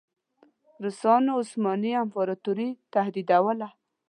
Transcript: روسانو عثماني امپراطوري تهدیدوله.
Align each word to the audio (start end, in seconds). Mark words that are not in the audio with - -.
روسانو 0.83 1.31
عثماني 1.41 1.91
امپراطوري 2.03 2.69
تهدیدوله. 2.93 3.67